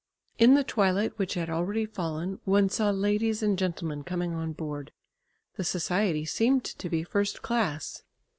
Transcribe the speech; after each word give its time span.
In 0.39 0.55
the 0.55 0.63
twilight 0.63 1.19
which 1.19 1.35
had 1.35 1.47
already 1.47 1.85
fallen 1.85 2.39
one 2.43 2.69
saw 2.69 2.89
ladies 2.89 3.43
and 3.43 3.55
gentlemen 3.55 4.03
coming 4.03 4.33
on 4.33 4.51
board. 4.51 4.91
The 5.57 5.63
society 5.63 6.25
seemed 6.25 6.63
to 6.65 6.89
be 6.89 7.03
first 7.03 7.43
class. 7.43 8.01